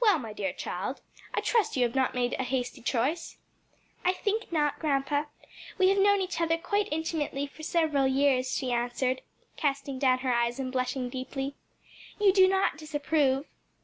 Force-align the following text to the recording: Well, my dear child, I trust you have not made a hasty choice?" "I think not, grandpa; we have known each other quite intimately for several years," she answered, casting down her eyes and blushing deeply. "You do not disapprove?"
Well, 0.00 0.20
my 0.20 0.32
dear 0.32 0.52
child, 0.52 1.00
I 1.34 1.40
trust 1.40 1.76
you 1.76 1.82
have 1.82 1.96
not 1.96 2.14
made 2.14 2.34
a 2.38 2.44
hasty 2.44 2.80
choice?" 2.80 3.38
"I 4.04 4.12
think 4.12 4.52
not, 4.52 4.78
grandpa; 4.78 5.24
we 5.76 5.88
have 5.88 5.98
known 5.98 6.20
each 6.20 6.40
other 6.40 6.56
quite 6.56 6.86
intimately 6.92 7.48
for 7.48 7.64
several 7.64 8.06
years," 8.06 8.56
she 8.56 8.70
answered, 8.70 9.22
casting 9.56 9.98
down 9.98 10.20
her 10.20 10.32
eyes 10.32 10.60
and 10.60 10.70
blushing 10.70 11.08
deeply. 11.10 11.56
"You 12.20 12.32
do 12.32 12.46
not 12.46 12.78
disapprove?" 12.78 13.46